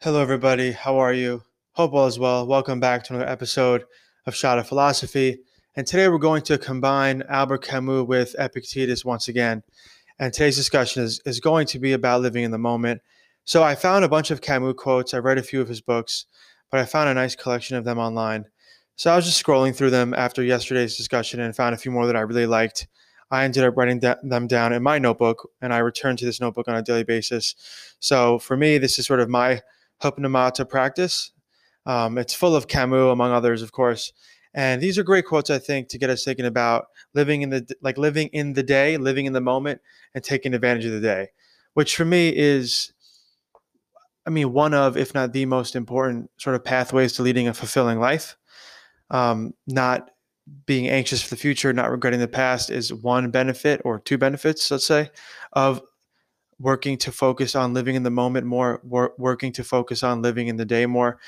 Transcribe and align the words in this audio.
Hello, 0.00 0.22
everybody. 0.22 0.70
How 0.70 0.98
are 0.98 1.12
you? 1.12 1.42
Hope 1.72 1.92
all 1.92 2.06
is 2.06 2.20
well. 2.20 2.46
Welcome 2.46 2.78
back 2.78 3.02
to 3.02 3.14
another 3.14 3.28
episode 3.28 3.82
of 4.26 4.34
Shot 4.36 4.56
of 4.56 4.68
Philosophy. 4.68 5.40
And 5.74 5.88
today 5.88 6.06
we're 6.06 6.18
going 6.18 6.42
to 6.42 6.56
combine 6.56 7.24
Albert 7.28 7.64
Camus 7.64 8.06
with 8.06 8.36
Epictetus 8.38 9.04
once 9.04 9.26
again. 9.26 9.64
And 10.20 10.32
today's 10.32 10.54
discussion 10.54 11.02
is, 11.02 11.20
is 11.26 11.40
going 11.40 11.66
to 11.66 11.80
be 11.80 11.94
about 11.94 12.20
living 12.20 12.44
in 12.44 12.52
the 12.52 12.58
moment. 12.58 13.00
So 13.44 13.64
I 13.64 13.74
found 13.74 14.04
a 14.04 14.08
bunch 14.08 14.30
of 14.30 14.40
Camus 14.40 14.76
quotes. 14.78 15.14
I 15.14 15.18
read 15.18 15.36
a 15.36 15.42
few 15.42 15.60
of 15.60 15.66
his 15.66 15.80
books, 15.80 16.26
but 16.70 16.78
I 16.78 16.84
found 16.84 17.08
a 17.08 17.14
nice 17.14 17.34
collection 17.34 17.76
of 17.76 17.84
them 17.84 17.98
online. 17.98 18.44
So 18.94 19.10
I 19.10 19.16
was 19.16 19.24
just 19.24 19.44
scrolling 19.44 19.74
through 19.74 19.90
them 19.90 20.14
after 20.14 20.44
yesterday's 20.44 20.96
discussion 20.96 21.40
and 21.40 21.56
found 21.56 21.74
a 21.74 21.78
few 21.78 21.90
more 21.90 22.06
that 22.06 22.14
I 22.14 22.20
really 22.20 22.46
liked. 22.46 22.86
I 23.32 23.42
ended 23.42 23.64
up 23.64 23.76
writing 23.76 23.98
them 23.98 24.46
down 24.46 24.72
in 24.72 24.80
my 24.80 25.00
notebook, 25.00 25.50
and 25.60 25.74
I 25.74 25.78
return 25.78 26.16
to 26.18 26.24
this 26.24 26.40
notebook 26.40 26.68
on 26.68 26.76
a 26.76 26.82
daily 26.82 27.02
basis. 27.02 27.56
So 27.98 28.38
for 28.38 28.56
me, 28.56 28.78
this 28.78 29.00
is 29.00 29.04
sort 29.04 29.18
of 29.18 29.28
my 29.28 29.60
hypomnemata 30.02 30.68
practice. 30.68 31.32
Um, 31.86 32.18
it's 32.18 32.34
full 32.34 32.54
of 32.54 32.68
Camus, 32.68 33.12
among 33.12 33.32
others, 33.32 33.62
of 33.62 33.72
course. 33.72 34.12
And 34.54 34.82
these 34.82 34.98
are 34.98 35.02
great 35.02 35.26
quotes, 35.26 35.50
I 35.50 35.58
think, 35.58 35.88
to 35.88 35.98
get 35.98 36.10
us 36.10 36.24
thinking 36.24 36.46
about 36.46 36.86
living 37.14 37.42
in 37.42 37.50
the 37.50 37.66
like 37.82 37.98
living 37.98 38.28
in 38.28 38.54
the 38.54 38.62
day, 38.62 38.96
living 38.96 39.26
in 39.26 39.32
the 39.32 39.40
moment, 39.40 39.80
and 40.14 40.24
taking 40.24 40.54
advantage 40.54 40.84
of 40.84 40.92
the 40.92 41.00
day, 41.00 41.28
which 41.74 41.96
for 41.96 42.04
me 42.04 42.34
is, 42.34 42.92
I 44.26 44.30
mean, 44.30 44.52
one 44.52 44.74
of, 44.74 44.96
if 44.96 45.14
not 45.14 45.32
the 45.32 45.46
most 45.46 45.76
important 45.76 46.30
sort 46.38 46.56
of 46.56 46.64
pathways 46.64 47.12
to 47.14 47.22
leading 47.22 47.48
a 47.48 47.54
fulfilling 47.54 48.00
life. 48.00 48.36
Um, 49.10 49.54
not 49.66 50.10
being 50.66 50.88
anxious 50.88 51.22
for 51.22 51.30
the 51.30 51.40
future, 51.40 51.72
not 51.72 51.90
regretting 51.90 52.20
the 52.20 52.28
past 52.28 52.70
is 52.70 52.92
one 52.92 53.30
benefit 53.30 53.80
or 53.84 54.00
two 54.00 54.18
benefits, 54.18 54.70
let's 54.70 54.86
say, 54.86 55.10
of 55.52 55.80
working 56.58 56.98
to 56.98 57.12
focus 57.12 57.54
on 57.54 57.74
living 57.74 57.94
in 57.94 58.02
the 58.02 58.10
moment 58.10 58.46
more, 58.46 58.80
wor- 58.82 59.14
working 59.18 59.52
to 59.52 59.64
focus 59.64 60.02
on 60.02 60.22
living 60.22 60.48
in 60.48 60.56
the 60.56 60.64
day 60.64 60.86
more. 60.86 61.18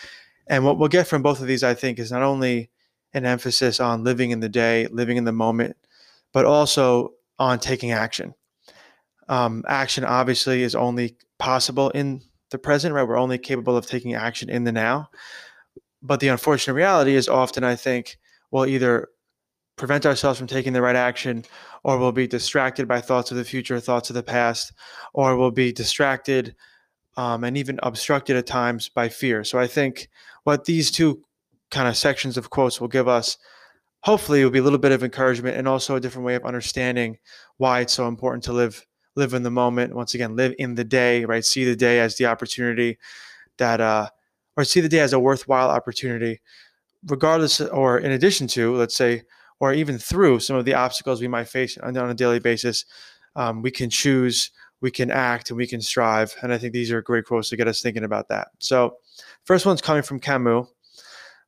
And 0.46 0.64
what 0.64 0.78
we'll 0.78 0.88
get 0.88 1.06
from 1.06 1.22
both 1.22 1.40
of 1.40 1.46
these, 1.46 1.62
I 1.62 1.74
think, 1.74 1.98
is 1.98 2.10
not 2.10 2.22
only 2.22 2.70
an 3.14 3.24
emphasis 3.24 3.80
on 3.80 4.04
living 4.04 4.30
in 4.30 4.40
the 4.40 4.48
day, 4.48 4.86
living 4.88 5.16
in 5.16 5.24
the 5.24 5.32
moment, 5.32 5.76
but 6.32 6.44
also 6.44 7.12
on 7.38 7.58
taking 7.58 7.92
action. 7.92 8.34
Um, 9.28 9.64
action 9.68 10.04
obviously 10.04 10.62
is 10.62 10.74
only 10.74 11.16
possible 11.38 11.90
in 11.90 12.22
the 12.50 12.58
present, 12.58 12.94
right? 12.94 13.06
We're 13.06 13.16
only 13.16 13.38
capable 13.38 13.76
of 13.76 13.86
taking 13.86 14.14
action 14.14 14.50
in 14.50 14.64
the 14.64 14.72
now. 14.72 15.10
But 16.02 16.20
the 16.20 16.28
unfortunate 16.28 16.74
reality 16.74 17.14
is 17.14 17.28
often, 17.28 17.62
I 17.62 17.76
think, 17.76 18.18
we'll 18.50 18.66
either 18.66 19.08
prevent 19.80 20.04
ourselves 20.04 20.38
from 20.38 20.46
taking 20.46 20.74
the 20.74 20.82
right 20.82 20.94
action, 20.94 21.42
or 21.82 21.98
we'll 21.98 22.12
be 22.12 22.26
distracted 22.26 22.86
by 22.86 23.00
thoughts 23.00 23.30
of 23.30 23.38
the 23.38 23.44
future, 23.44 23.80
thoughts 23.80 24.10
of 24.10 24.14
the 24.14 24.22
past, 24.22 24.72
or 25.14 25.36
we'll 25.36 25.50
be 25.50 25.72
distracted 25.72 26.54
um, 27.16 27.44
and 27.44 27.56
even 27.56 27.80
obstructed 27.82 28.36
at 28.36 28.46
times 28.46 28.90
by 28.90 29.08
fear. 29.08 29.42
So 29.42 29.58
I 29.58 29.66
think 29.66 30.10
what 30.44 30.66
these 30.66 30.90
two 30.90 31.24
kind 31.70 31.88
of 31.88 31.96
sections 31.96 32.36
of 32.36 32.50
quotes 32.50 32.78
will 32.78 32.88
give 32.88 33.08
us, 33.08 33.38
hopefully, 34.00 34.44
will 34.44 34.50
be 34.50 34.58
a 34.58 34.62
little 34.62 34.78
bit 34.78 34.92
of 34.92 35.02
encouragement 35.02 35.56
and 35.56 35.66
also 35.66 35.96
a 35.96 36.00
different 36.00 36.26
way 36.26 36.34
of 36.34 36.44
understanding 36.44 37.18
why 37.56 37.80
it's 37.80 37.94
so 37.94 38.06
important 38.06 38.44
to 38.44 38.52
live 38.52 38.86
live 39.16 39.34
in 39.34 39.42
the 39.42 39.50
moment. 39.50 39.94
Once 39.94 40.14
again, 40.14 40.36
live 40.36 40.54
in 40.58 40.74
the 40.74 40.84
day, 40.84 41.24
right? 41.24 41.44
See 41.44 41.64
the 41.64 41.74
day 41.74 42.00
as 42.00 42.16
the 42.16 42.26
opportunity 42.26 42.98
that, 43.56 43.80
uh, 43.80 44.08
or 44.56 44.64
see 44.64 44.80
the 44.80 44.88
day 44.88 45.00
as 45.00 45.12
a 45.12 45.18
worthwhile 45.18 45.68
opportunity, 45.68 46.40
regardless, 47.06 47.60
or 47.60 47.98
in 47.98 48.12
addition 48.12 48.46
to, 48.48 48.76
let's 48.76 48.96
say, 48.96 49.22
or 49.60 49.72
even 49.74 49.98
through 49.98 50.40
some 50.40 50.56
of 50.56 50.64
the 50.64 50.74
obstacles 50.74 51.20
we 51.20 51.28
might 51.28 51.48
face 51.48 51.78
on, 51.78 51.96
a 51.96 52.14
daily 52.14 52.40
basis, 52.40 52.86
um, 53.36 53.62
we 53.62 53.70
can 53.70 53.90
choose, 53.90 54.50
we 54.80 54.90
can 54.90 55.10
act, 55.10 55.50
and 55.50 55.56
we 55.56 55.66
can 55.66 55.80
strive. 55.80 56.34
And 56.42 56.52
I 56.52 56.58
think 56.58 56.72
these 56.72 56.90
are 56.90 57.02
great 57.02 57.26
quotes 57.26 57.50
to 57.50 57.56
get 57.56 57.68
us 57.68 57.82
thinking 57.82 58.04
about 58.04 58.28
that. 58.28 58.48
So, 58.58 58.96
first 59.44 59.66
one's 59.66 59.82
coming 59.82 60.02
from 60.02 60.18
Camus 60.18 60.66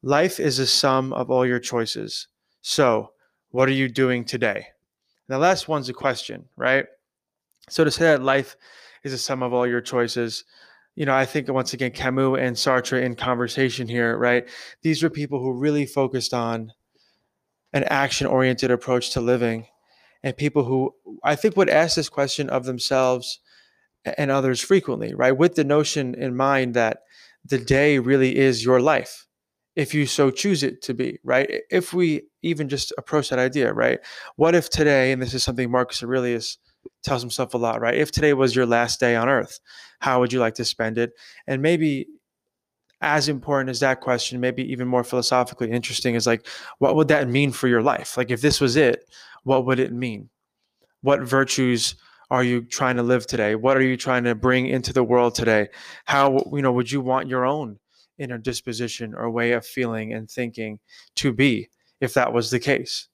Life 0.03 0.41
is 0.41 0.59
a 0.59 0.67
sum 0.67 1.13
of 1.13 1.31
all 1.31 1.47
your 1.47 1.59
choices. 1.61 2.29
So, 2.61 3.13
what 3.51 3.69
are 3.69 3.73
you 3.73 3.89
doing 3.89 4.25
today? 4.25 4.67
And 5.29 5.35
the 5.35 5.39
last 5.39 5.69
one's 5.69 5.89
a 5.89 5.95
question, 5.95 6.49
right? 6.57 6.87
So, 7.69 7.85
to 7.85 7.91
say 7.91 8.05
that 8.05 8.23
life 8.23 8.57
is 9.05 9.13
a 9.13 9.19
sum 9.19 9.43
of 9.43 9.53
all 9.53 9.67
your 9.67 9.81
choices, 9.81 10.45
you 10.97 11.07
know, 11.07 11.15
I 11.15 11.25
think 11.25 11.49
once 11.49 11.73
again, 11.73 11.93
Camus 11.93 12.39
and 12.39 12.55
Sartre 12.55 13.03
in 13.03 13.15
conversation 13.15 13.89
here, 13.89 14.19
right? 14.19 14.47
These 14.83 15.03
are 15.03 15.09
people 15.09 15.39
who 15.41 15.53
really 15.53 15.87
focused 15.87 16.35
on 16.35 16.73
an 17.73 17.85
action 17.85 18.27
oriented 18.27 18.71
approach 18.71 19.11
to 19.11 19.21
living. 19.21 19.67
And 20.23 20.37
people 20.37 20.65
who 20.65 20.95
I 21.25 21.35
think 21.35 21.57
would 21.57 21.69
ask 21.69 21.97
this 21.97 22.09
question 22.09 22.49
of 22.49 22.65
themselves 22.65 23.41
and 24.05 24.31
others 24.31 24.61
frequently, 24.61 25.15
right? 25.15 25.37
With 25.37 25.55
the 25.55 25.65
notion 25.65 26.15
in 26.15 26.37
mind 26.37 26.75
that 26.75 26.99
the 27.45 27.59
day 27.59 27.99
really 27.99 28.37
is 28.37 28.65
your 28.65 28.81
life, 28.81 29.27
if 29.75 29.95
you 29.95 30.07
so 30.07 30.31
choose 30.31 30.63
it 30.63 30.83
to 30.83 30.95
be, 30.95 31.19
right? 31.25 31.63
If 31.71 31.93
we 31.93 32.23
even 32.43 32.69
just 32.69 32.93
approach 32.99 33.31
that 33.31 33.39
idea, 33.39 33.73
right? 33.73 34.01
What 34.37 34.55
if 34.55 34.69
today, 34.71 35.13
and 35.13 35.23
this 35.23 35.35
is 35.35 35.43
something 35.43 35.71
Marcus 35.71 36.03
Aurelius 36.03 36.59
tells 37.03 37.23
himself 37.23 37.55
a 37.55 37.59
lot, 37.59 37.81
right? 37.81 37.95
If 37.95 38.11
today 38.11 38.33
was 38.35 38.55
your 38.55 38.67
last 38.67 39.01
day 39.01 39.17
on 39.17 39.29
earth, 39.29 39.61
how 40.01 40.21
would 40.21 40.33
you 40.33 40.41
like 40.41 40.55
to 40.55 40.65
spend 40.65 40.99
it? 40.99 41.13
And 41.47 41.63
maybe 41.63 42.07
as 43.03 43.29
important 43.29 43.69
as 43.69 43.81
that 43.81 44.01
question, 44.01 44.41
maybe 44.41 44.63
even 44.71 44.89
more 44.89 45.05
philosophically 45.05 45.71
interesting, 45.71 46.15
is 46.15 46.27
like, 46.27 46.47
what 46.79 46.95
would 46.97 47.09
that 47.09 47.29
mean 47.29 47.51
for 47.51 47.69
your 47.69 47.83
life? 47.83 48.17
Like, 48.17 48.31
if 48.31 48.41
this 48.41 48.61
was 48.61 48.77
it, 48.77 49.11
what 49.43 49.67
would 49.67 49.81
it 49.81 49.93
mean? 49.93 50.31
What 51.03 51.21
virtues 51.21 51.97
are 52.31 52.45
you 52.45 52.63
trying 52.63 52.97
to 52.97 53.03
live 53.03 53.27
today? 53.27 53.57
What 53.57 53.77
are 53.77 53.83
you 53.83 53.97
trying 53.97 54.25
to 54.25 54.35
bring 54.35 54.67
into 54.67 54.93
the 54.93 55.03
world 55.03 55.35
today? 55.35 55.69
How, 56.05 56.39
you 56.53 56.63
know, 56.63 56.73
would 56.73 56.91
you 56.91 57.01
want 57.01 57.29
your 57.29 57.45
own 57.45 57.79
inner 58.19 58.39
disposition 58.39 59.15
or 59.15 59.29
way 59.31 59.53
of 59.53 59.67
feeling 59.67 60.15
and 60.15 60.31
thinking 60.31 60.79
to 61.17 61.33
be 61.33 61.69
if 62.01 62.15
that 62.15 62.33
was 62.33 62.51
the 62.51 62.61
case? 62.61 63.09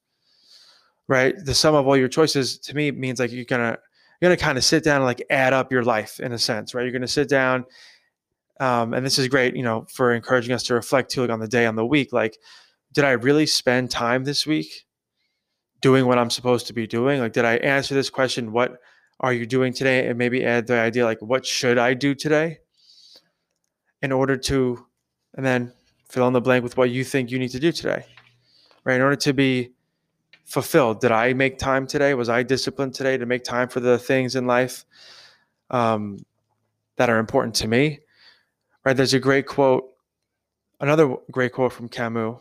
Right? 1.08 1.34
The 1.42 1.54
sum 1.54 1.74
of 1.74 1.88
all 1.88 1.96
your 1.96 2.08
choices 2.08 2.58
to 2.58 2.76
me 2.76 2.90
means 2.90 3.18
like 3.18 3.32
you're 3.32 3.46
gonna 3.46 3.78
you're 4.20 4.28
gonna 4.28 4.36
kind 4.36 4.58
of 4.58 4.64
sit 4.64 4.84
down 4.84 4.96
and 4.96 5.04
like 5.04 5.24
add 5.30 5.54
up 5.54 5.72
your 5.72 5.82
life 5.82 6.20
in 6.20 6.32
a 6.32 6.38
sense, 6.38 6.74
right? 6.74 6.82
You're 6.82 6.92
gonna 6.92 7.08
sit 7.08 7.28
down 7.28 7.64
um, 8.60 8.94
and 8.94 9.04
this 9.04 9.18
is 9.18 9.28
great, 9.28 9.54
you 9.56 9.62
know, 9.62 9.86
for 9.92 10.12
encouraging 10.12 10.52
us 10.52 10.64
to 10.64 10.74
reflect 10.74 11.10
too, 11.10 11.22
like 11.22 11.30
on 11.30 11.40
the 11.40 11.48
day, 11.48 11.66
on 11.66 11.76
the 11.76 11.86
week. 11.86 12.12
Like, 12.12 12.38
did 12.92 13.04
I 13.04 13.12
really 13.12 13.46
spend 13.46 13.90
time 13.90 14.24
this 14.24 14.46
week 14.46 14.86
doing 15.80 16.06
what 16.06 16.18
I'm 16.18 16.30
supposed 16.30 16.66
to 16.66 16.72
be 16.72 16.86
doing? 16.86 17.20
Like, 17.20 17.32
did 17.32 17.44
I 17.44 17.56
answer 17.56 17.94
this 17.94 18.10
question? 18.10 18.52
What 18.52 18.78
are 19.20 19.32
you 19.32 19.46
doing 19.46 19.72
today? 19.72 20.08
And 20.08 20.18
maybe 20.18 20.44
add 20.44 20.66
the 20.66 20.78
idea, 20.78 21.04
like, 21.04 21.22
what 21.22 21.46
should 21.46 21.78
I 21.78 21.94
do 21.94 22.14
today 22.14 22.58
in 24.02 24.12
order 24.12 24.36
to, 24.36 24.86
and 25.34 25.44
then 25.44 25.72
fill 26.08 26.26
in 26.26 26.32
the 26.32 26.40
blank 26.40 26.62
with 26.64 26.76
what 26.76 26.90
you 26.90 27.04
think 27.04 27.30
you 27.30 27.38
need 27.38 27.50
to 27.50 27.60
do 27.60 27.70
today, 27.70 28.04
right? 28.84 28.96
In 28.96 29.02
order 29.02 29.16
to 29.16 29.32
be 29.32 29.72
fulfilled, 30.46 31.00
did 31.00 31.12
I 31.12 31.32
make 31.34 31.58
time 31.58 31.86
today? 31.86 32.14
Was 32.14 32.28
I 32.28 32.42
disciplined 32.42 32.94
today 32.94 33.18
to 33.18 33.26
make 33.26 33.44
time 33.44 33.68
for 33.68 33.80
the 33.80 33.98
things 33.98 34.34
in 34.34 34.46
life 34.46 34.84
um, 35.70 36.18
that 36.96 37.10
are 37.10 37.18
important 37.18 37.54
to 37.56 37.68
me? 37.68 38.00
Right? 38.84 38.96
There's 38.96 39.14
a 39.14 39.20
great 39.20 39.46
quote, 39.46 39.84
another 40.80 41.16
great 41.30 41.52
quote 41.52 41.72
from 41.72 41.88
Camus 41.88 42.36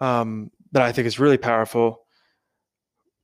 um, 0.00 0.50
that 0.72 0.82
I 0.82 0.92
think 0.92 1.06
is 1.06 1.18
really 1.18 1.38
powerful, 1.38 2.02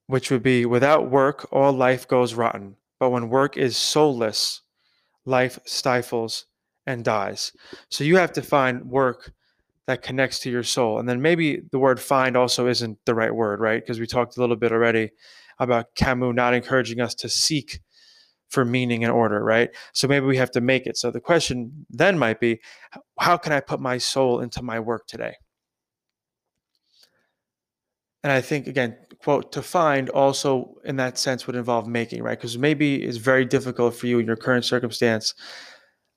which 0.06 0.30
would 0.30 0.42
be 0.42 0.66
without 0.66 1.10
work, 1.10 1.48
all 1.52 1.72
life 1.72 2.08
goes 2.08 2.34
rotten. 2.34 2.76
But 2.98 3.10
when 3.10 3.28
work 3.28 3.56
is 3.56 3.76
soulless, 3.76 4.62
life 5.24 5.58
stifles 5.64 6.46
and 6.86 7.04
dies. 7.04 7.52
So 7.90 8.04
you 8.04 8.16
have 8.16 8.32
to 8.32 8.42
find 8.42 8.86
work 8.86 9.32
that 9.86 10.02
connects 10.02 10.38
to 10.40 10.50
your 10.50 10.62
soul. 10.62 10.98
And 10.98 11.08
then 11.08 11.20
maybe 11.20 11.62
the 11.70 11.78
word 11.78 12.00
find 12.00 12.36
also 12.36 12.68
isn't 12.68 12.98
the 13.04 13.14
right 13.14 13.34
word, 13.34 13.60
right? 13.60 13.82
Because 13.82 13.98
we 13.98 14.06
talked 14.06 14.36
a 14.36 14.40
little 14.40 14.56
bit 14.56 14.72
already 14.72 15.10
about 15.58 15.94
Camus 15.94 16.34
not 16.34 16.54
encouraging 16.54 17.00
us 17.00 17.14
to 17.16 17.28
seek 17.28 17.80
for 18.52 18.66
meaning 18.66 19.02
and 19.02 19.12
order, 19.12 19.42
right? 19.42 19.70
So 19.92 20.06
maybe 20.06 20.26
we 20.26 20.36
have 20.36 20.50
to 20.52 20.60
make 20.60 20.86
it. 20.86 20.98
So 20.98 21.10
the 21.10 21.20
question 21.20 21.86
then 21.88 22.18
might 22.18 22.38
be 22.38 22.60
how 23.18 23.38
can 23.38 23.52
I 23.52 23.60
put 23.60 23.80
my 23.80 23.96
soul 23.96 24.40
into 24.40 24.62
my 24.62 24.78
work 24.78 25.06
today? 25.06 25.36
And 28.22 28.30
I 28.30 28.40
think, 28.40 28.66
again, 28.66 28.96
quote, 29.22 29.50
to 29.52 29.62
find 29.62 30.10
also 30.10 30.74
in 30.84 30.96
that 30.96 31.18
sense 31.18 31.46
would 31.46 31.56
involve 31.56 31.88
making, 31.88 32.22
right? 32.22 32.38
Because 32.38 32.58
maybe 32.58 33.02
it's 33.02 33.16
very 33.16 33.44
difficult 33.44 33.96
for 33.96 34.06
you 34.06 34.18
in 34.18 34.26
your 34.26 34.36
current 34.36 34.64
circumstance 34.64 35.34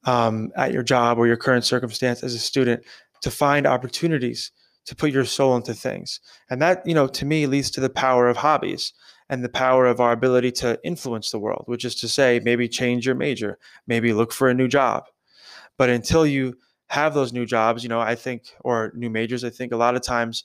um, 0.03 0.51
at 0.55 0.73
your 0.73 0.83
job 0.83 1.17
or 1.17 1.25
your 1.25 1.37
current 1.37 1.63
circumstance 1.63 2.21
as 2.21 2.35
a 2.35 2.39
student 2.39 2.83
to 3.21 3.31
find 3.31 3.65
opportunities 3.65 4.51
to 4.85 4.95
put 4.95 5.09
your 5.09 5.25
soul 5.25 5.55
into 5.55 5.73
things. 5.73 6.19
And 6.49 6.61
that, 6.61 6.85
you 6.85 6.93
know, 6.93 7.07
to 7.07 7.25
me 7.25 7.47
leads 7.47 7.71
to 7.71 7.81
the 7.81 7.89
power 7.89 8.27
of 8.27 8.37
hobbies 8.37 8.93
and 9.29 9.43
the 9.43 9.49
power 9.49 9.85
of 9.85 9.99
our 9.99 10.11
ability 10.11 10.51
to 10.51 10.79
influence 10.83 11.31
the 11.31 11.39
world, 11.39 11.63
which 11.65 11.85
is 11.85 11.95
to 11.95 12.07
say, 12.07 12.39
maybe 12.43 12.67
change 12.67 13.05
your 13.05 13.15
major, 13.15 13.57
maybe 13.87 14.13
look 14.13 14.31
for 14.31 14.49
a 14.49 14.53
new 14.53 14.67
job. 14.67 15.05
But 15.77 15.89
until 15.89 16.25
you 16.25 16.57
have 16.87 17.13
those 17.13 17.33
new 17.33 17.45
jobs, 17.45 17.83
you 17.83 17.89
know, 17.89 17.99
I 17.99 18.15
think, 18.15 18.53
or 18.61 18.91
new 18.95 19.09
majors, 19.09 19.43
I 19.43 19.49
think 19.49 19.71
a 19.71 19.77
lot 19.77 19.95
of 19.95 20.01
times 20.01 20.43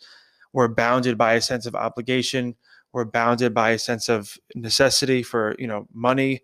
we're 0.53 0.69
bounded 0.69 1.19
by 1.19 1.35
a 1.35 1.41
sense 1.41 1.67
of 1.67 1.75
obligation. 1.75 2.57
We're 2.93 3.05
bounded 3.05 3.55
by 3.55 3.71
a 3.71 3.79
sense 3.79 4.09
of 4.09 4.39
necessity 4.55 5.23
for, 5.23 5.55
you 5.59 5.67
know, 5.67 5.87
money, 5.93 6.41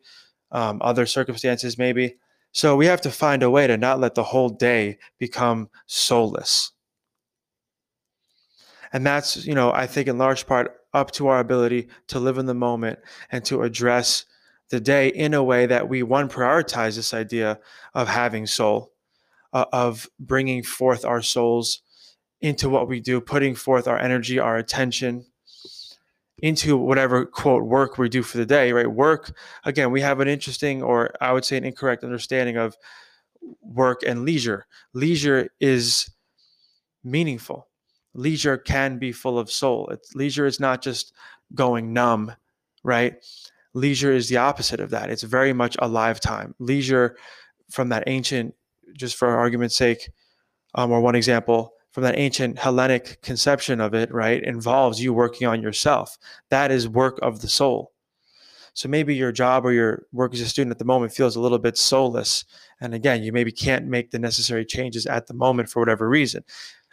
um, 0.53 0.79
other 0.83 1.07
circumstances, 1.07 1.79
maybe. 1.79 2.17
So 2.53 2.77
we 2.77 2.87
have 2.87 3.01
to 3.03 3.11
find 3.11 3.43
a 3.43 3.51
way 3.51 3.67
to 3.67 3.77
not 3.77 3.99
let 3.99 4.15
the 4.15 4.23
whole 4.23 4.51
day 4.51 4.99
become 5.19 5.71
soulless. 5.87 6.73
And 8.93 9.05
that's, 9.05 9.45
you 9.45 9.55
know, 9.55 9.73
I 9.73 9.87
think 9.87 10.07
in 10.09 10.19
large 10.19 10.47
part 10.47 10.77
up 10.97 11.11
to 11.13 11.29
our 11.29 11.39
ability 11.39 11.89
to 12.09 12.19
live 12.19 12.39
in 12.39 12.47
the 12.47 12.55
moment 12.55 12.99
and 13.31 13.45
to 13.45 13.63
address 13.63 14.25
the 14.71 14.81
day 14.81 15.09
in 15.09 15.35
a 15.35 15.45
way 15.45 15.67
that 15.67 15.89
we, 15.89 16.03
one, 16.03 16.29
prioritize 16.29 16.97
this 16.97 17.13
idea 17.13 17.61
of 17.95 18.09
having 18.09 18.47
soul, 18.47 18.93
uh, 19.53 19.67
of 19.73 20.09
bringing 20.19 20.63
forth 20.63 21.05
our 21.05 21.21
souls 21.21 21.83
into 22.41 22.69
what 22.71 22.89
we 22.89 22.99
do, 22.99 23.21
putting 23.21 23.55
forth 23.55 23.87
our 23.87 23.99
energy, 23.99 24.39
our 24.39 24.57
attention 24.57 25.27
into 26.43 26.77
whatever 26.77 27.27
quote 27.27 27.65
work 27.65 27.99
we 27.99 28.09
do 28.09 28.23
for 28.23 28.39
the 28.39 28.47
day, 28.47 28.73
right? 28.73 28.91
Work, 28.91 29.33
again, 29.65 29.91
we 29.91 30.01
have 30.01 30.21
an 30.21 30.29
interesting, 30.29 30.83
or 30.83 31.11
I 31.21 31.33
would 31.33 31.45
say 31.45 31.59
an 31.59 31.65
incorrect 31.65 32.05
understanding 32.05 32.57
of 32.57 32.77
work 33.61 34.03
and 34.05 34.25
leisure. 34.25 34.67
Leisure 34.95 35.51
is 35.61 36.11
meaningful 37.05 37.69
leisure 38.17 38.57
can 38.57 38.99
be 38.99 39.13
full 39.13 39.39
of 39.39 39.51
soul. 39.51 39.89
It's, 39.91 40.15
leisure 40.15 40.47
is 40.47 40.59
not 40.59 40.83
just 40.83 41.13
going 41.55 41.93
numb, 41.93 42.33
right? 42.83 43.15
Leisure 43.75 44.13
is 44.13 44.29
the 44.29 44.39
opposite 44.39 44.81
of 44.81 44.91
that. 44.91 45.11
It's 45.11 45.23
very 45.23 45.53
much 45.53 45.77
a 45.79 45.89
live 45.89 46.19
time. 46.19 46.55
Leisure, 46.59 47.17
from 47.71 47.91
that 47.91 48.05
ancient, 48.07 48.55
just 48.97 49.17
for 49.17 49.29
argument's 49.29 49.77
sake, 49.77 50.11
um, 50.75 50.91
or 50.91 51.01
one 51.01 51.15
example, 51.15 51.75
from 51.91 52.03
that 52.05 52.19
ancient 52.19 52.59
Hellenic 52.59 53.23
conception 53.23 53.81
of 53.81 53.95
it, 53.95 54.13
right, 54.13 54.43
involves 54.43 55.01
you 55.03 55.13
working 55.13 55.47
on 55.47 55.63
yourself. 55.63 56.19
That 56.51 56.71
is 56.71 56.89
work 56.89 57.19
of 57.23 57.41
the 57.41 57.49
soul. 57.49 57.93
So 58.75 58.89
maybe 58.91 59.15
your 59.15 59.33
job 59.33 59.65
or 59.65 59.73
your 59.73 60.07
work 60.13 60.35
as 60.35 60.41
a 60.41 60.47
student 60.47 60.71
at 60.71 60.79
the 60.79 60.85
moment 60.85 61.13
feels 61.13 61.35
a 61.35 61.41
little 61.41 61.59
bit 61.59 61.79
soulless. 61.79 62.45
And 62.79 62.93
again, 62.93 63.23
you 63.23 63.33
maybe 63.33 63.51
can't 63.51 63.87
make 63.87 64.11
the 64.11 64.19
necessary 64.19 64.67
changes 64.67 65.07
at 65.07 65.29
the 65.29 65.35
moment 65.35 65.71
for 65.71 65.81
whatever 65.81 66.07
reason. 66.07 66.45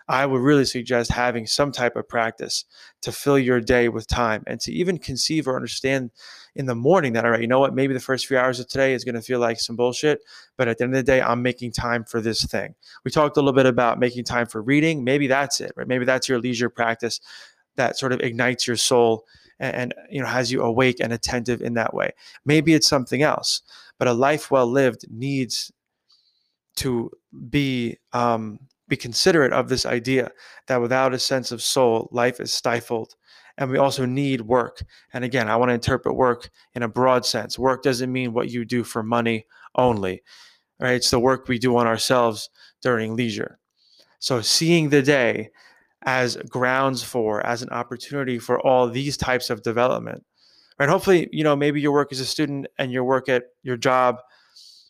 I 0.08 0.26
would 0.26 0.42
really 0.42 0.66
suggest 0.66 1.12
having 1.12 1.48
some 1.48 1.72
type 1.72 1.96
of 1.96 2.08
practice 2.08 2.66
to 3.02 3.12
fill 3.12 3.40
your 3.40 3.62
day 3.62 3.90
with 3.90 4.08
time 4.08 4.44
and 4.48 4.60
to 4.62 4.72
even 4.72 4.98
conceive 4.98 5.48
or 5.48 5.56
understand 5.56 6.12
in 6.56 6.66
the 6.66 6.76
morning 6.76 7.14
that, 7.14 7.26
all 7.26 7.32
right, 7.32 7.42
you 7.42 7.48
know 7.48 7.60
what, 7.60 7.74
maybe 7.74 7.94
the 7.94 8.00
first 8.00 8.28
few 8.28 8.38
hours 8.38 8.60
of 8.60 8.68
today 8.68 8.94
is 8.94 9.04
going 9.04 9.16
to 9.16 9.22
feel 9.22 9.40
like 9.40 9.60
some 9.60 9.76
bullshit, 9.76 10.22
but 10.58 10.68
at 10.68 10.78
the 10.78 10.84
end 10.84 10.94
of 10.94 10.98
the 10.98 11.12
day, 11.12 11.22
I'm 11.22 11.42
making 11.42 11.72
time 11.72 12.04
for 12.04 12.22
this 12.22 12.46
thing. 12.46 12.76
We 13.04 13.12
talked 13.12 13.38
a 13.38 13.40
little 13.40 13.54
bit 13.54 13.66
about 13.66 14.00
making 14.00 14.26
time 14.26 14.46
for 14.46 14.62
reading. 14.62 15.04
Maybe 15.04 15.28
that's 15.28 15.62
it, 15.62 15.72
right? 15.76 15.88
Maybe 15.88 16.06
that's 16.06 16.30
your 16.30 16.40
leisure 16.40 16.70
practice 16.70 17.20
that 17.76 17.98
sort 17.98 18.12
of 18.12 18.22
ignites 18.22 18.68
your 18.68 18.76
soul 18.76 19.26
and, 19.60 19.76
and 19.76 19.94
you 20.10 20.22
know 20.22 20.28
has 20.28 20.52
you 20.52 20.62
awake 20.62 21.00
and 21.00 21.14
attentive 21.14 21.62
in 21.62 21.74
that 21.76 21.94
way. 21.94 22.12
Maybe 22.46 22.74
it's 22.74 22.88
something 22.88 23.22
else, 23.22 23.62
but 23.98 24.08
a 24.08 24.14
life 24.14 24.52
well 24.52 24.68
lived 24.68 25.06
needs 25.10 25.72
to 26.78 27.12
be 27.50 27.98
um, 28.14 28.60
be 28.94 28.98
considerate 28.98 29.54
of 29.54 29.70
this 29.70 29.88
idea 29.88 30.32
that 30.68 30.80
without 30.80 31.16
a 31.16 31.20
sense 31.20 31.52
of 31.52 31.64
soul, 31.64 32.08
life 32.12 32.40
is 32.40 32.54
stifled. 32.54 33.16
And 33.58 33.72
we 33.72 33.80
also 33.80 34.06
need 34.06 34.42
work. 34.42 34.84
And 35.14 35.24
again, 35.24 35.50
I 35.50 35.56
want 35.56 35.70
to 35.70 35.74
interpret 35.74 36.16
work 36.16 36.52
in 36.76 36.84
a 36.84 36.88
broad 36.88 37.26
sense. 37.26 37.58
Work 37.58 37.82
doesn't 37.82 38.12
mean 38.12 38.34
what 38.34 38.52
you 38.52 38.66
do 38.66 38.84
for 38.84 39.02
money 39.02 39.46
only, 39.76 40.22
right? 40.80 40.94
It's 40.94 41.10
the 41.10 41.20
work 41.20 41.48
we 41.48 41.58
do 41.58 41.76
on 41.78 41.88
ourselves 41.88 42.50
during 42.82 43.16
leisure. 43.16 43.60
So 44.20 44.42
seeing 44.42 44.90
the 44.90 45.02
day 45.02 45.50
as 46.04 46.38
grounds 46.50 47.04
for, 47.04 47.44
as 47.46 47.64
an 47.64 47.70
opportunity 47.70 48.38
for 48.38 48.60
all 48.66 48.88
these 48.88 49.18
types 49.18 49.50
of 49.50 49.64
development, 49.64 50.24
right? 50.80 50.90
Hopefully, 50.90 51.30
you 51.32 51.44
know, 51.44 51.56
maybe 51.56 51.82
your 51.82 51.94
work 51.94 52.12
as 52.12 52.20
a 52.20 52.26
student 52.26 52.68
and 52.78 52.92
your 52.92 53.06
work 53.06 53.28
at 53.28 53.46
your 53.64 53.78
job 53.78 54.18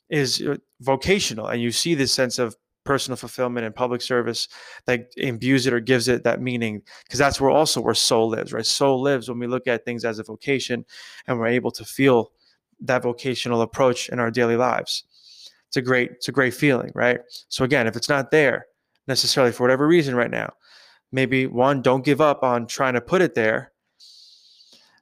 is 0.10 0.42
uh, 0.42 0.58
vocational 0.82 1.48
and 1.48 1.62
you 1.62 1.72
see 1.72 1.96
this 1.96 2.12
sense 2.12 2.38
of 2.38 2.56
personal 2.84 3.16
fulfillment 3.16 3.66
and 3.66 3.76
public 3.76 4.02
service 4.02 4.48
that 4.86 5.12
imbues 5.18 5.66
it 5.68 5.74
or 5.74 5.80
gives 5.80 6.08
it 6.08 6.24
that 6.24 6.42
meaning 6.42 6.82
because 7.06 7.20
that's 7.20 7.40
where 7.40 7.52
also 7.52 7.82
where 7.82 7.94
soul 7.94 8.30
lives 8.30 8.54
right? 8.54 8.66
Soul 8.66 9.02
lives 9.02 9.30
when 9.30 9.40
we 9.40 9.48
look 9.48 9.68
at 9.68 9.86
things 9.86 10.06
as 10.06 10.20
a 10.20 10.24
vocation 10.24 10.86
and 11.28 11.40
we're 11.40 11.48
able 11.48 11.72
to 11.72 11.86
feel 11.86 12.32
that 12.82 13.04
vocational 13.04 13.62
approach 13.62 14.10
in 14.10 14.20
our 14.20 14.32
daily 14.32 14.58
lives. 14.58 15.06
It's 15.68 15.78
a 15.78 15.82
great 15.82 16.12
it's 16.12 16.28
a 16.28 16.34
great 16.34 16.54
feeling 16.54 16.92
right? 16.94 17.20
So 17.50 17.64
again 17.64 17.88
if 17.88 17.96
it's 17.96 18.10
not 18.10 18.32
there 18.32 18.68
necessarily 19.08 19.52
for 19.52 19.64
whatever 19.64 19.88
reason 19.88 20.16
right 20.16 20.32
now 20.32 20.54
maybe 21.12 21.46
one 21.48 21.82
don't 21.82 22.04
give 22.04 22.20
up 22.20 22.44
on 22.44 22.68
trying 22.68 22.96
to 22.96 23.02
put 23.02 23.22
it 23.22 23.36
there. 23.36 23.72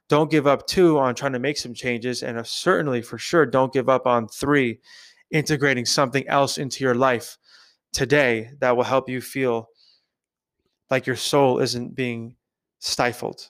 Don't 0.09 0.29
give 0.29 0.45
up 0.45 0.67
two 0.67 0.99
on 0.99 1.15
trying 1.15 1.31
to 1.31 1.39
make 1.39 1.57
some 1.57 1.73
changes 1.73 2.21
and 2.21 2.37
uh, 2.37 2.43
certainly 2.43 3.01
for 3.01 3.17
sure 3.17 3.45
don't 3.45 3.73
give 3.73 3.89
up 3.89 4.05
on 4.05 4.27
three 4.27 4.79
integrating 5.31 5.85
something 5.85 6.27
else 6.27 6.57
into 6.57 6.83
your 6.83 6.95
life 6.95 7.37
today 7.91 8.51
that 8.59 8.75
will 8.75 8.83
help 8.83 9.09
you 9.09 9.21
feel 9.21 9.69
like 10.89 11.07
your 11.07 11.15
soul 11.15 11.59
isn't 11.59 11.95
being 11.95 12.35
stifled. 12.79 13.49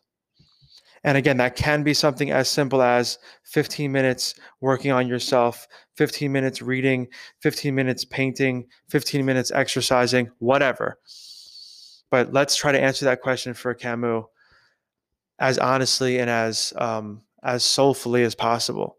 And 1.03 1.17
again, 1.17 1.37
that 1.37 1.55
can 1.55 1.81
be 1.81 1.95
something 1.95 2.29
as 2.29 2.47
simple 2.47 2.81
as 2.81 3.17
15 3.45 3.91
minutes 3.91 4.35
working 4.59 4.91
on 4.91 5.07
yourself, 5.07 5.67
15 5.97 6.31
minutes 6.31 6.61
reading, 6.61 7.07
15 7.39 7.73
minutes 7.73 8.05
painting, 8.05 8.67
15 8.89 9.25
minutes 9.25 9.51
exercising, 9.51 10.29
whatever. 10.37 10.99
But 12.11 12.33
let's 12.33 12.55
try 12.55 12.71
to 12.71 12.79
answer 12.79 13.05
that 13.05 13.21
question 13.21 13.55
for 13.55 13.73
Camus 13.73 14.25
as 15.39 15.57
honestly 15.57 16.19
and 16.19 16.29
as 16.29 16.71
um, 16.77 17.23
as 17.41 17.63
soulfully 17.63 18.21
as 18.23 18.35
possible 18.35 18.97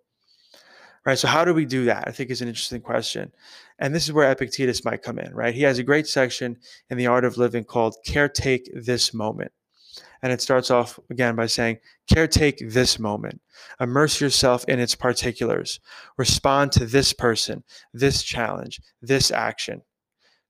right? 1.04 1.18
So 1.18 1.28
how 1.28 1.44
do 1.44 1.54
we 1.54 1.64
do 1.64 1.86
that? 1.86 2.04
I 2.06 2.12
think 2.12 2.30
is 2.30 2.42
an 2.42 2.48
interesting 2.48 2.80
question. 2.80 3.32
And 3.82 3.92
this 3.92 4.04
is 4.04 4.12
where 4.12 4.30
Epictetus 4.30 4.84
might 4.84 5.02
come 5.02 5.18
in, 5.18 5.34
right? 5.34 5.52
He 5.52 5.62
has 5.62 5.80
a 5.80 5.82
great 5.82 6.06
section 6.06 6.56
in 6.88 6.96
The 6.96 7.08
Art 7.08 7.24
of 7.24 7.36
Living 7.36 7.64
called 7.64 7.96
Caretake 8.06 8.68
This 8.72 9.12
Moment. 9.12 9.50
And 10.22 10.32
it 10.32 10.40
starts 10.40 10.70
off 10.70 11.00
again 11.10 11.34
by 11.34 11.46
saying, 11.46 11.78
Caretake 12.08 12.72
this 12.72 13.00
moment. 13.00 13.40
Immerse 13.80 14.20
yourself 14.20 14.64
in 14.68 14.78
its 14.78 14.94
particulars. 14.94 15.80
Respond 16.16 16.70
to 16.72 16.86
this 16.86 17.12
person, 17.12 17.64
this 17.92 18.22
challenge, 18.22 18.80
this 19.02 19.32
action. 19.32 19.82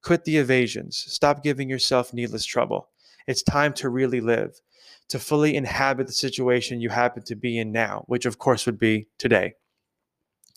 Quit 0.02 0.24
the 0.24 0.36
evasions. 0.36 0.98
Stop 0.98 1.42
giving 1.42 1.70
yourself 1.70 2.12
needless 2.12 2.44
trouble. 2.44 2.90
It's 3.26 3.42
time 3.42 3.72
to 3.74 3.88
really 3.88 4.20
live, 4.20 4.60
to 5.08 5.18
fully 5.18 5.56
inhabit 5.56 6.06
the 6.06 6.12
situation 6.12 6.82
you 6.82 6.90
happen 6.90 7.22
to 7.22 7.34
be 7.34 7.58
in 7.58 7.72
now, 7.72 8.04
which 8.08 8.26
of 8.26 8.38
course 8.38 8.66
would 8.66 8.78
be 8.78 9.06
today. 9.16 9.54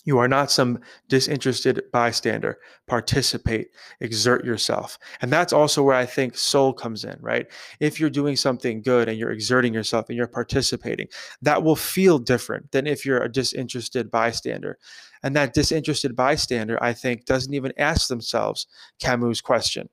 You 0.06 0.20
are 0.20 0.28
not 0.28 0.52
some 0.52 0.80
disinterested 1.10 1.82
bystander. 1.92 2.60
Participate, 2.88 3.70
exert 4.00 4.46
yourself. 4.46 5.00
And 5.22 5.34
that's 5.34 5.52
also 5.52 5.82
where 5.82 5.96
I 5.96 6.06
think 6.06 6.38
soul 6.38 6.74
comes 6.74 7.04
in, 7.04 7.18
right? 7.20 7.48
If 7.80 8.00
you're 8.00 8.12
doing 8.12 8.36
something 8.36 8.84
good 8.84 9.10
and 9.10 9.18
you're 9.18 9.32
exerting 9.32 9.74
yourself 9.74 10.06
and 10.08 10.16
you're 10.16 10.28
participating, 10.28 11.08
that 11.42 11.64
will 11.64 11.76
feel 11.76 12.20
different 12.20 12.72
than 12.72 12.86
if 12.86 13.04
you're 13.04 13.24
a 13.24 13.32
disinterested 13.32 14.12
bystander. 14.12 14.78
And 15.24 15.36
that 15.36 15.56
disinterested 15.56 16.16
bystander, 16.16 16.82
I 16.84 16.94
think, 16.94 17.26
doesn't 17.26 17.54
even 17.54 17.74
ask 17.78 18.08
themselves 18.08 18.68
Camus' 19.00 19.42
question, 19.42 19.90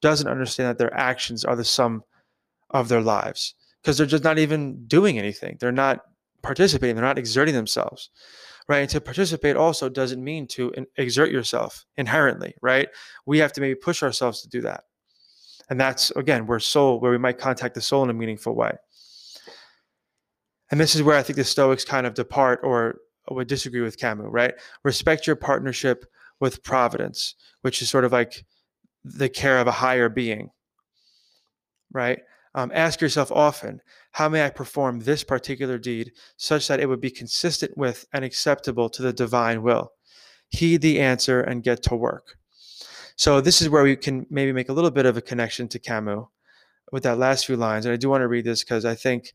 doesn't 0.00 0.28
understand 0.28 0.68
that 0.68 0.78
their 0.78 0.94
actions 0.94 1.44
are 1.44 1.56
the 1.56 1.64
sum 1.64 2.04
of 2.70 2.88
their 2.88 3.02
lives 3.02 3.56
because 3.82 3.98
they're 3.98 4.06
just 4.06 4.22
not 4.22 4.38
even 4.38 4.84
doing 4.86 5.18
anything. 5.18 5.56
They're 5.58 5.72
not 5.72 6.02
participating, 6.40 6.94
they're 6.94 7.04
not 7.04 7.18
exerting 7.18 7.54
themselves 7.54 8.10
right? 8.70 8.82
And 8.82 8.90
to 8.90 9.00
participate 9.00 9.56
also 9.56 9.88
doesn't 9.88 10.22
mean 10.22 10.46
to 10.46 10.72
exert 10.96 11.32
yourself 11.32 11.84
inherently, 11.96 12.54
right? 12.62 12.88
We 13.26 13.38
have 13.38 13.52
to 13.54 13.60
maybe 13.60 13.74
push 13.74 14.00
ourselves 14.00 14.42
to 14.42 14.48
do 14.48 14.60
that. 14.60 14.84
And 15.68 15.80
that's, 15.80 16.12
again, 16.12 16.46
where 16.46 16.60
soul, 16.60 17.00
where 17.00 17.10
we 17.10 17.18
might 17.18 17.36
contact 17.36 17.74
the 17.74 17.80
soul 17.80 18.04
in 18.04 18.10
a 18.10 18.14
meaningful 18.14 18.54
way. 18.54 18.70
And 20.70 20.78
this 20.78 20.94
is 20.94 21.02
where 21.02 21.16
I 21.16 21.22
think 21.24 21.36
the 21.36 21.42
Stoics 21.42 21.84
kind 21.84 22.06
of 22.06 22.14
depart 22.14 22.60
or 22.62 22.98
would 23.28 23.48
disagree 23.48 23.80
with 23.80 23.98
Camus, 23.98 24.28
right? 24.30 24.54
Respect 24.84 25.26
your 25.26 25.34
partnership 25.34 26.04
with 26.38 26.62
providence, 26.62 27.34
which 27.62 27.82
is 27.82 27.90
sort 27.90 28.04
of 28.04 28.12
like 28.12 28.44
the 29.02 29.28
care 29.28 29.58
of 29.58 29.66
a 29.66 29.72
higher 29.72 30.08
being, 30.08 30.48
right? 31.92 32.20
Um, 32.54 32.70
ask 32.72 33.00
yourself 33.00 33.32
often, 33.32 33.80
how 34.12 34.28
may 34.28 34.44
I 34.44 34.50
perform 34.50 35.00
this 35.00 35.22
particular 35.24 35.78
deed 35.78 36.12
such 36.36 36.68
that 36.68 36.80
it 36.80 36.88
would 36.88 37.00
be 37.00 37.10
consistent 37.10 37.76
with 37.76 38.06
and 38.12 38.24
acceptable 38.24 38.88
to 38.90 39.02
the 39.02 39.12
divine 39.12 39.62
will? 39.62 39.92
Heed 40.48 40.82
the 40.82 41.00
answer 41.00 41.40
and 41.40 41.62
get 41.62 41.82
to 41.84 41.94
work. 41.94 42.36
So, 43.16 43.40
this 43.40 43.62
is 43.62 43.68
where 43.68 43.82
we 43.82 43.96
can 43.96 44.26
maybe 44.30 44.52
make 44.52 44.68
a 44.68 44.72
little 44.72 44.90
bit 44.90 45.06
of 45.06 45.16
a 45.16 45.22
connection 45.22 45.68
to 45.68 45.78
Camus 45.78 46.24
with 46.90 47.02
that 47.04 47.18
last 47.18 47.46
few 47.46 47.56
lines. 47.56 47.86
And 47.86 47.92
I 47.92 47.96
do 47.96 48.08
want 48.08 48.22
to 48.22 48.28
read 48.28 48.44
this 48.44 48.64
because 48.64 48.84
I 48.84 48.94
think, 48.94 49.32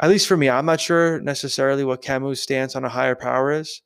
at 0.00 0.08
least 0.08 0.26
for 0.26 0.36
me, 0.36 0.48
I'm 0.48 0.66
not 0.66 0.80
sure 0.80 1.20
necessarily 1.20 1.84
what 1.84 2.02
Camus' 2.02 2.42
stance 2.42 2.74
on 2.74 2.84
a 2.84 2.88
higher 2.88 3.14
power 3.14 3.52
is. 3.52 3.82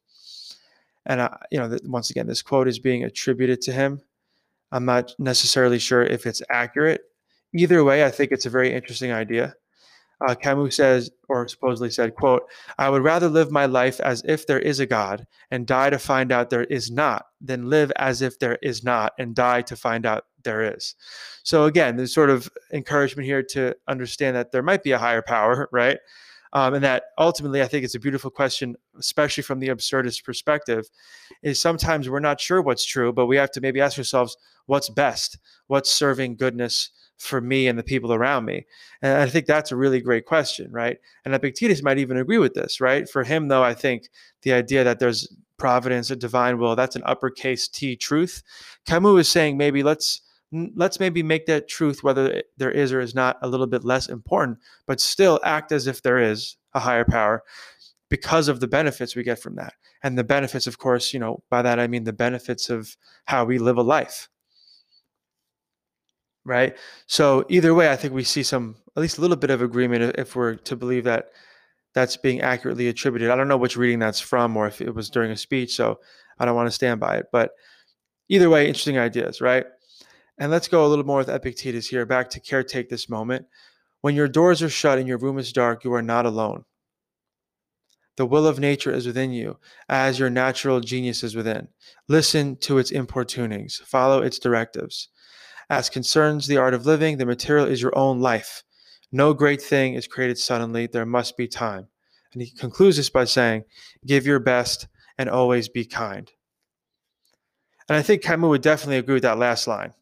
And, 1.04 1.20
I, 1.20 1.36
you 1.50 1.58
know, 1.58 1.76
once 1.84 2.10
again, 2.10 2.26
this 2.26 2.42
quote 2.42 2.68
is 2.68 2.78
being 2.78 3.04
attributed 3.04 3.60
to 3.62 3.72
him. 3.72 4.00
I'm 4.70 4.84
not 4.84 5.12
necessarily 5.18 5.78
sure 5.78 6.02
if 6.02 6.24
it's 6.24 6.40
accurate 6.48 7.02
Either 7.54 7.84
way, 7.84 8.04
I 8.04 8.10
think 8.10 8.32
it's 8.32 8.46
a 8.46 8.50
very 8.50 8.72
interesting 8.72 9.12
idea. 9.12 9.54
Uh, 10.26 10.34
Camus 10.34 10.76
says, 10.76 11.10
or 11.28 11.48
supposedly 11.48 11.90
said, 11.90 12.14
quote, 12.14 12.42
I 12.78 12.88
would 12.88 13.02
rather 13.02 13.28
live 13.28 13.50
my 13.50 13.66
life 13.66 14.00
as 14.00 14.22
if 14.24 14.46
there 14.46 14.58
is 14.58 14.80
a 14.80 14.86
God 14.86 15.26
and 15.50 15.66
die 15.66 15.90
to 15.90 15.98
find 15.98 16.30
out 16.30 16.50
there 16.50 16.64
is 16.64 16.90
not 16.90 17.26
than 17.40 17.70
live 17.70 17.92
as 17.96 18.22
if 18.22 18.38
there 18.38 18.58
is 18.62 18.84
not 18.84 19.12
and 19.18 19.34
die 19.34 19.62
to 19.62 19.76
find 19.76 20.06
out 20.06 20.26
there 20.44 20.74
is. 20.74 20.94
So 21.42 21.64
again, 21.64 21.96
there's 21.96 22.14
sort 22.14 22.30
of 22.30 22.50
encouragement 22.72 23.26
here 23.26 23.42
to 23.50 23.74
understand 23.88 24.36
that 24.36 24.52
there 24.52 24.62
might 24.62 24.82
be 24.82 24.92
a 24.92 24.98
higher 24.98 25.22
power, 25.22 25.68
right? 25.72 25.98
Um, 26.54 26.74
and 26.74 26.84
that 26.84 27.04
ultimately, 27.16 27.62
I 27.62 27.66
think 27.66 27.82
it's 27.82 27.94
a 27.94 28.00
beautiful 28.00 28.30
question, 28.30 28.76
especially 28.98 29.42
from 29.42 29.58
the 29.58 29.68
absurdist 29.68 30.22
perspective, 30.22 30.86
is 31.42 31.58
sometimes 31.58 32.10
we're 32.10 32.20
not 32.20 32.40
sure 32.40 32.60
what's 32.60 32.84
true, 32.84 33.10
but 33.10 33.26
we 33.26 33.38
have 33.38 33.50
to 33.52 33.60
maybe 33.62 33.80
ask 33.80 33.96
ourselves, 33.96 34.36
what's 34.66 34.90
best? 34.90 35.38
What's 35.68 35.90
serving 35.90 36.36
goodness 36.36 36.90
for 37.18 37.40
me 37.40 37.68
and 37.68 37.78
the 37.78 37.82
people 37.82 38.12
around 38.12 38.44
me? 38.44 38.66
And 39.00 39.18
I 39.18 39.26
think 39.26 39.46
that's 39.46 39.72
a 39.72 39.76
really 39.76 40.00
great 40.00 40.26
question, 40.26 40.70
right? 40.72 40.98
And 41.24 41.34
Epictetus 41.34 41.82
might 41.82 41.98
even 41.98 42.16
agree 42.16 42.38
with 42.38 42.54
this, 42.54 42.80
right? 42.80 43.08
For 43.08 43.24
him, 43.24 43.48
though, 43.48 43.62
I 43.62 43.74
think 43.74 44.08
the 44.42 44.52
idea 44.52 44.84
that 44.84 44.98
there's 44.98 45.28
providence, 45.58 46.10
a 46.10 46.16
divine 46.16 46.58
will, 46.58 46.74
that's 46.74 46.96
an 46.96 47.02
uppercase 47.04 47.68
T 47.68 47.96
truth. 47.96 48.42
Camus 48.86 49.20
is 49.20 49.28
saying 49.28 49.56
maybe 49.56 49.82
let's 49.82 50.22
let's 50.74 51.00
maybe 51.00 51.22
make 51.22 51.46
that 51.46 51.68
truth, 51.68 52.02
whether 52.02 52.42
there 52.58 52.70
is 52.70 52.92
or 52.92 53.00
is 53.00 53.14
not, 53.14 53.38
a 53.42 53.48
little 53.48 53.66
bit 53.66 53.84
less 53.84 54.08
important, 54.08 54.58
but 54.86 55.00
still 55.00 55.40
act 55.44 55.72
as 55.72 55.86
if 55.86 56.02
there 56.02 56.18
is 56.18 56.56
a 56.74 56.80
higher 56.80 57.04
power 57.04 57.42
because 58.08 58.48
of 58.48 58.60
the 58.60 58.68
benefits 58.68 59.16
we 59.16 59.22
get 59.22 59.38
from 59.38 59.54
that. 59.54 59.72
And 60.02 60.18
the 60.18 60.24
benefits, 60.24 60.66
of 60.66 60.78
course, 60.78 61.14
you 61.14 61.20
know, 61.20 61.42
by 61.48 61.62
that 61.62 61.78
I 61.78 61.86
mean 61.86 62.04
the 62.04 62.12
benefits 62.12 62.68
of 62.68 62.96
how 63.24 63.44
we 63.44 63.58
live 63.58 63.78
a 63.78 63.82
life. 63.82 64.28
Right. 66.44 66.76
So 67.06 67.44
either 67.48 67.72
way, 67.72 67.90
I 67.92 67.96
think 67.96 68.14
we 68.14 68.24
see 68.24 68.42
some, 68.42 68.74
at 68.96 69.00
least 69.00 69.18
a 69.18 69.20
little 69.20 69.36
bit 69.36 69.50
of 69.50 69.62
agreement 69.62 70.16
if 70.18 70.34
we're 70.34 70.56
to 70.56 70.74
believe 70.74 71.04
that 71.04 71.30
that's 71.94 72.16
being 72.16 72.40
accurately 72.40 72.88
attributed. 72.88 73.30
I 73.30 73.36
don't 73.36 73.48
know 73.48 73.56
which 73.56 73.76
reading 73.76 74.00
that's 74.00 74.18
from 74.18 74.56
or 74.56 74.66
if 74.66 74.80
it 74.80 74.94
was 74.94 75.08
during 75.08 75.30
a 75.30 75.36
speech, 75.36 75.76
so 75.76 76.00
I 76.38 76.44
don't 76.44 76.56
want 76.56 76.66
to 76.66 76.72
stand 76.72 76.98
by 76.98 77.16
it. 77.16 77.26
But 77.30 77.52
either 78.28 78.50
way, 78.50 78.66
interesting 78.66 78.98
ideas, 78.98 79.40
right? 79.40 79.66
And 80.38 80.50
let's 80.50 80.68
go 80.68 80.84
a 80.84 80.88
little 80.88 81.04
more 81.04 81.18
with 81.18 81.28
Epictetus 81.28 81.86
here, 81.86 82.06
back 82.06 82.30
to 82.30 82.40
caretake 82.40 82.88
this 82.88 83.08
moment. 83.08 83.46
When 84.00 84.16
your 84.16 84.26
doors 84.26 84.62
are 84.62 84.70
shut 84.70 84.98
and 84.98 85.06
your 85.06 85.18
room 85.18 85.38
is 85.38 85.52
dark, 85.52 85.84
you 85.84 85.92
are 85.94 86.02
not 86.02 86.26
alone. 86.26 86.64
The 88.16 88.26
will 88.26 88.46
of 88.46 88.58
nature 88.58 88.92
is 88.92 89.06
within 89.06 89.32
you, 89.32 89.58
as 89.88 90.18
your 90.18 90.28
natural 90.28 90.80
genius 90.80 91.22
is 91.22 91.36
within. 91.36 91.68
Listen 92.08 92.56
to 92.56 92.78
its 92.78 92.90
importunings, 92.90 93.80
follow 93.82 94.20
its 94.22 94.38
directives. 94.38 95.08
As 95.72 95.90
concerns 95.90 96.46
the 96.46 96.58
art 96.58 96.74
of 96.74 96.86
living, 96.86 97.16
the 97.16 97.26
material 97.26 97.66
is 97.66 97.82
your 97.82 97.98
own 97.98 98.20
life. 98.20 98.62
No 99.10 99.34
great 99.34 99.60
thing 99.60 99.94
is 99.94 100.06
created 100.06 100.38
suddenly, 100.38 100.86
there 100.86 101.06
must 101.06 101.36
be 101.36 101.48
time. 101.48 101.88
And 102.32 102.42
he 102.42 102.50
concludes 102.50 102.98
this 102.98 103.10
by 103.10 103.24
saying, 103.24 103.64
Give 104.06 104.24
your 104.24 104.38
best 104.38 104.86
and 105.18 105.28
always 105.28 105.68
be 105.68 105.84
kind. 105.84 106.30
And 107.88 107.96
I 107.96 108.02
think 108.02 108.22
Camus 108.22 108.48
would 108.48 108.62
definitely 108.62 108.98
agree 108.98 109.14
with 109.14 109.24
that 109.24 109.38
last 109.38 109.66
line 109.66 109.94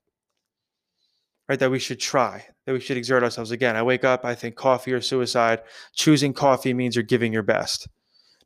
right? 1.50 1.58
That 1.58 1.72
we 1.72 1.80
should 1.80 1.98
try, 1.98 2.46
that 2.64 2.72
we 2.72 2.78
should 2.78 2.96
exert 2.96 3.24
ourselves. 3.24 3.50
Again, 3.50 3.74
I 3.74 3.82
wake 3.82 4.04
up, 4.04 4.24
I 4.24 4.36
think 4.36 4.54
coffee 4.54 4.92
or 4.92 5.00
suicide. 5.00 5.62
Choosing 5.94 6.32
coffee 6.32 6.72
means 6.72 6.94
you're 6.94 7.02
giving 7.02 7.32
your 7.32 7.42
best. 7.42 7.88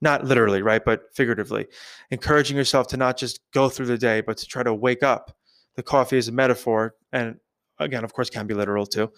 Not 0.01 0.25
literally, 0.25 0.63
right? 0.63 0.83
But 0.83 1.03
figuratively. 1.13 1.67
Encouraging 2.11 2.57
yourself 2.57 2.87
to 2.89 2.97
not 2.97 3.19
just 3.19 3.41
go 3.53 3.69
through 3.69 3.87
the 3.87 3.99
day, 3.99 4.23
but 4.23 4.39
to 4.39 4.47
try 4.47 4.63
to 4.63 4.73
wake 4.73 5.03
up. 5.03 5.37
The 5.77 5.83
coffee 5.83 6.19
is 6.19 6.29
a 6.29 6.33
metaphor, 6.33 6.95
and 7.13 7.37
again, 7.79 8.05
of 8.05 8.13
course, 8.13 8.31
can 8.31 8.47
be 8.47 8.55
literal 8.55 8.87
too, 8.87 9.11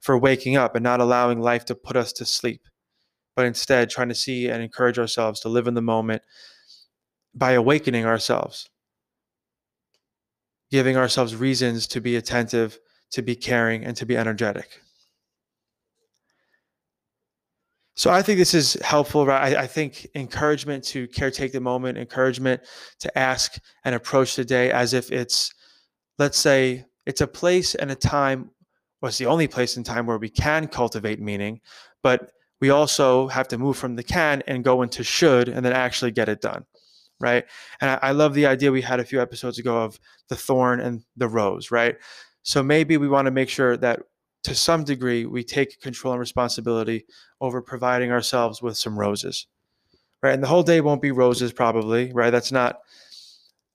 for 0.00 0.18
waking 0.18 0.56
up 0.56 0.74
and 0.74 0.82
not 0.82 1.00
allowing 1.00 1.40
life 1.40 1.64
to 1.66 1.74
put 1.74 1.96
us 1.96 2.12
to 2.14 2.24
sleep, 2.24 2.62
but 3.36 3.46
instead 3.46 3.90
trying 3.90 4.08
to 4.10 4.14
see 4.14 4.48
and 4.48 4.62
encourage 4.62 4.98
ourselves 4.98 5.40
to 5.40 5.48
live 5.48 5.66
in 5.66 5.74
the 5.74 5.82
moment 5.82 6.22
by 7.34 7.52
awakening 7.52 8.04
ourselves, 8.04 8.68
giving 10.70 10.96
ourselves 10.96 11.34
reasons 11.34 11.86
to 11.88 12.00
be 12.00 12.16
attentive 12.16 12.78
to 13.14 13.22
be 13.22 13.36
caring, 13.36 13.84
and 13.84 13.96
to 13.96 14.04
be 14.04 14.16
energetic. 14.16 14.80
So 17.94 18.10
I 18.10 18.22
think 18.22 18.38
this 18.38 18.54
is 18.54 18.74
helpful. 18.82 19.24
Right? 19.24 19.56
I, 19.56 19.62
I, 19.62 19.66
think 19.68 20.08
encouragement 20.16 20.82
to 20.86 21.06
caretake 21.06 21.52
the 21.52 21.60
moment, 21.60 21.96
encouragement 21.96 22.62
to 22.98 23.16
ask 23.16 23.60
and 23.84 23.94
approach 23.94 24.34
the 24.34 24.44
day 24.44 24.72
as 24.72 24.94
if 24.94 25.12
it's, 25.12 25.53
let's 26.18 26.38
say, 26.38 26.84
it's 27.06 27.20
a 27.20 27.26
place 27.26 27.74
and 27.74 27.90
a 27.90 27.94
time, 27.94 28.50
well, 29.00 29.08
it's 29.08 29.18
the 29.18 29.26
only 29.26 29.46
place 29.46 29.76
and 29.76 29.84
time 29.84 30.06
where 30.06 30.18
we 30.18 30.30
can 30.30 30.66
cultivate 30.68 31.20
meaning, 31.20 31.60
but 32.02 32.30
we 32.60 32.70
also 32.70 33.28
have 33.28 33.48
to 33.48 33.58
move 33.58 33.76
from 33.76 33.96
the 33.96 34.02
can 34.02 34.42
and 34.46 34.64
go 34.64 34.82
into 34.82 35.04
should 35.04 35.48
and 35.48 35.64
then 35.64 35.72
actually 35.72 36.10
get 36.10 36.28
it 36.28 36.40
done. 36.40 36.64
Right. 37.20 37.44
And 37.80 37.90
I, 37.90 37.98
I 38.02 38.10
love 38.12 38.34
the 38.34 38.46
idea 38.46 38.72
we 38.72 38.82
had 38.82 39.00
a 39.00 39.04
few 39.04 39.20
episodes 39.20 39.58
ago 39.58 39.82
of 39.82 40.00
the 40.28 40.36
thorn 40.36 40.80
and 40.80 41.04
the 41.16 41.28
rose, 41.28 41.70
right? 41.70 41.96
So 42.42 42.62
maybe 42.62 42.96
we 42.96 43.08
want 43.08 43.26
to 43.26 43.30
make 43.30 43.48
sure 43.48 43.76
that 43.76 44.02
to 44.44 44.54
some 44.54 44.84
degree 44.84 45.24
we 45.24 45.44
take 45.44 45.80
control 45.80 46.12
and 46.12 46.20
responsibility 46.20 47.06
over 47.40 47.62
providing 47.62 48.10
ourselves 48.10 48.60
with 48.60 48.76
some 48.76 48.98
roses. 48.98 49.46
Right. 50.22 50.34
And 50.34 50.42
the 50.42 50.48
whole 50.48 50.62
day 50.62 50.80
won't 50.80 51.02
be 51.02 51.12
roses, 51.12 51.52
probably, 51.52 52.10
right? 52.12 52.30
That's 52.30 52.52
not 52.52 52.80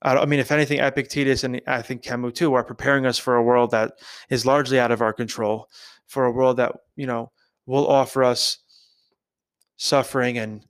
I 0.02 0.24
mean, 0.24 0.40
if 0.40 0.50
anything, 0.50 0.80
Epictetus 0.80 1.44
and 1.44 1.60
I 1.66 1.82
think 1.82 2.02
Camus 2.02 2.32
too 2.32 2.54
are 2.54 2.64
preparing 2.64 3.04
us 3.04 3.18
for 3.18 3.36
a 3.36 3.42
world 3.42 3.70
that 3.72 3.98
is 4.30 4.46
largely 4.46 4.80
out 4.80 4.90
of 4.90 5.02
our 5.02 5.12
control, 5.12 5.68
for 6.06 6.24
a 6.24 6.32
world 6.32 6.56
that, 6.56 6.74
you 6.96 7.06
know, 7.06 7.30
will 7.66 7.86
offer 7.86 8.24
us 8.24 8.58
suffering 9.76 10.38
and 10.38 10.64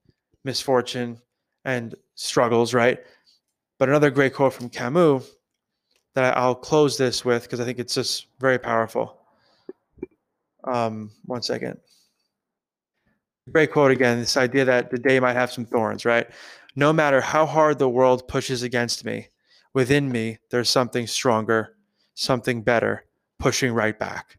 misfortune 0.44 1.18
and 1.64 1.94
struggles, 2.14 2.74
right? 2.74 2.98
But 3.78 3.88
another 3.88 4.10
great 4.10 4.34
quote 4.34 4.52
from 4.52 4.68
Camus 4.68 5.30
that 6.14 6.36
I'll 6.36 6.54
close 6.54 6.98
this 6.98 7.24
with 7.24 7.44
because 7.44 7.60
I 7.60 7.64
think 7.64 7.78
it's 7.78 7.94
just 7.94 8.26
very 8.40 8.58
powerful. 8.58 9.16
Um, 10.64 11.12
one 11.24 11.42
second. 11.42 11.78
Great 13.50 13.72
quote 13.72 13.90
again 13.90 14.18
this 14.18 14.36
idea 14.36 14.64
that 14.64 14.90
the 14.90 14.98
day 14.98 15.18
might 15.18 15.32
have 15.32 15.50
some 15.50 15.64
thorns, 15.64 16.04
right? 16.04 16.28
No 16.76 16.92
matter 16.92 17.20
how 17.20 17.46
hard 17.46 17.78
the 17.78 17.88
world 17.88 18.28
pushes 18.28 18.62
against 18.62 19.04
me, 19.04 19.28
within 19.74 20.10
me, 20.10 20.38
there's 20.50 20.68
something 20.68 21.06
stronger, 21.06 21.76
something 22.14 22.62
better, 22.62 23.04
pushing 23.38 23.72
right 23.72 23.98
back. 23.98 24.38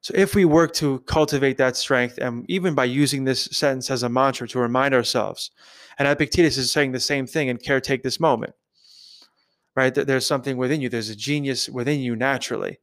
So, 0.00 0.12
if 0.16 0.34
we 0.34 0.44
work 0.44 0.72
to 0.74 1.00
cultivate 1.00 1.58
that 1.58 1.76
strength, 1.76 2.18
and 2.18 2.48
even 2.48 2.74
by 2.74 2.84
using 2.84 3.24
this 3.24 3.44
sentence 3.44 3.90
as 3.90 4.02
a 4.02 4.08
mantra 4.08 4.46
to 4.48 4.58
remind 4.58 4.94
ourselves, 4.94 5.50
and 5.98 6.06
Epictetus 6.06 6.56
is 6.56 6.70
saying 6.70 6.92
the 6.92 7.00
same 7.00 7.26
thing 7.26 7.48
and 7.48 7.60
caretake 7.60 8.02
this 8.02 8.20
moment 8.20 8.54
right? 9.76 9.94
That 9.94 10.08
there's 10.08 10.26
something 10.26 10.56
within 10.56 10.80
you. 10.80 10.88
There's 10.88 11.10
a 11.10 11.14
genius 11.14 11.68
within 11.68 12.00
you 12.00 12.16
naturally, 12.16 12.78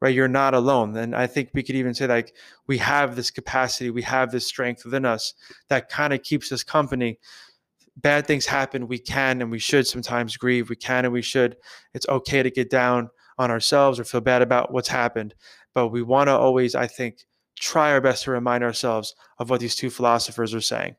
right? 0.00 0.14
You're 0.14 0.28
not 0.28 0.54
alone. 0.54 0.96
And 0.96 1.14
I 1.14 1.26
think 1.26 1.50
we 1.54 1.62
could 1.62 1.74
even 1.74 1.94
say 1.94 2.06
like 2.06 2.34
we 2.66 2.78
have 2.78 3.16
this 3.16 3.30
capacity, 3.30 3.90
we 3.90 4.02
have 4.02 4.30
this 4.30 4.46
strength 4.46 4.84
within 4.84 5.04
us 5.04 5.34
that 5.68 5.88
kind 5.88 6.12
of 6.12 6.22
keeps 6.22 6.52
us 6.52 6.62
company. 6.62 7.18
Bad 7.96 8.26
things 8.26 8.46
happen. 8.46 8.86
We 8.86 8.98
can 8.98 9.42
and 9.42 9.50
we 9.50 9.58
should 9.58 9.86
sometimes 9.86 10.36
grieve. 10.36 10.68
We 10.68 10.76
can 10.76 11.04
and 11.04 11.12
we 11.12 11.22
should. 11.22 11.56
It's 11.94 12.08
okay 12.08 12.42
to 12.42 12.50
get 12.50 12.70
down 12.70 13.10
on 13.38 13.50
ourselves 13.50 13.98
or 13.98 14.04
feel 14.04 14.20
bad 14.20 14.42
about 14.42 14.72
what's 14.72 14.88
happened. 14.88 15.34
But 15.74 15.88
we 15.88 16.02
want 16.02 16.28
to 16.28 16.36
always, 16.36 16.74
I 16.74 16.86
think, 16.86 17.24
try 17.58 17.90
our 17.90 18.00
best 18.00 18.24
to 18.24 18.30
remind 18.30 18.62
ourselves 18.62 19.14
of 19.38 19.50
what 19.50 19.60
these 19.60 19.74
two 19.74 19.90
philosophers 19.90 20.54
are 20.54 20.60
saying. 20.60 20.94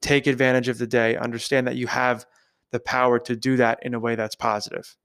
Take 0.00 0.26
advantage 0.26 0.68
of 0.68 0.78
the 0.78 0.86
day. 0.86 1.16
Understand 1.16 1.66
that 1.66 1.76
you 1.76 1.86
have 1.86 2.26
the 2.70 2.80
power 2.80 3.18
to 3.20 3.36
do 3.36 3.56
that 3.56 3.78
in 3.82 3.94
a 3.94 4.00
way 4.00 4.14
that's 4.14 4.34
positive. 4.34 4.96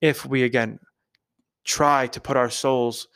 If 0.00 0.26
we, 0.26 0.42
again, 0.42 0.80
try 1.64 2.06
to 2.08 2.20
put 2.20 2.36
our 2.36 2.50
souls 2.50 3.08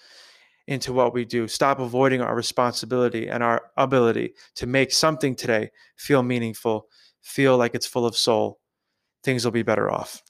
into 0.66 0.92
what 0.92 1.12
we 1.12 1.24
do, 1.24 1.46
stop 1.46 1.78
avoiding 1.78 2.20
our 2.20 2.34
responsibility 2.34 3.28
and 3.28 3.42
our 3.42 3.70
ability 3.76 4.34
to 4.54 4.66
make 4.66 4.92
something 4.92 5.34
today 5.34 5.70
feel 5.96 6.22
meaningful, 6.22 6.88
feel 7.20 7.58
like 7.58 7.74
it's 7.74 7.86
full 7.86 8.06
of 8.06 8.16
soul, 8.16 8.60
things 9.22 9.44
will 9.44 9.52
be 9.52 9.62
better 9.62 9.90
off. 9.90 10.22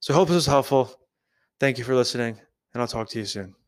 So, 0.00 0.14
hope 0.14 0.28
this 0.28 0.34
was 0.34 0.46
helpful. 0.46 0.94
Thank 1.60 1.78
you 1.78 1.84
for 1.84 1.94
listening, 1.94 2.38
and 2.72 2.80
I'll 2.80 2.88
talk 2.88 3.08
to 3.10 3.18
you 3.18 3.24
soon. 3.24 3.61